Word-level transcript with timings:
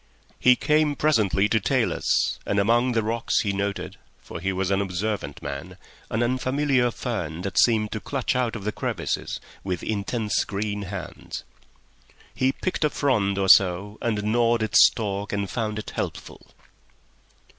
He 0.39 0.55
came 0.55 0.95
presently 0.95 1.47
to 1.49 1.59
talus, 1.59 2.39
and 2.43 2.57
among 2.57 2.93
the 2.93 3.03
rocks 3.03 3.41
he 3.41 3.53
noted—for 3.53 4.39
he 4.39 4.51
was 4.51 4.71
an 4.71 4.81
observant 4.81 5.43
man—an 5.43 6.23
unfamiliar 6.23 6.89
fern 6.89 7.43
that 7.43 7.59
seemed 7.59 7.91
to 7.91 7.99
clutch 7.99 8.35
out 8.35 8.55
of 8.55 8.63
the 8.63 8.71
crevices 8.71 9.39
with 9.63 9.83
intense 9.83 10.43
green 10.43 10.81
hands. 10.89 11.43
He 12.33 12.51
picked 12.51 12.83
a 12.83 12.89
frond 12.89 13.37
or 13.37 13.47
so 13.47 13.99
and 14.01 14.23
gnawed 14.23 14.63
its 14.63 14.87
stalk, 14.87 15.31
and 15.31 15.47
found 15.47 15.77
it 15.77 15.91
helpful. 15.91 16.47